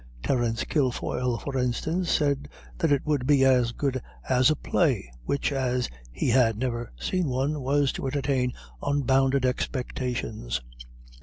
[0.23, 5.51] Terence Kilfoyle, for instance, said that it would be as good as a Play, which,
[5.51, 8.51] as he had never seen one, was to entertain
[8.81, 10.59] unbounded expectations.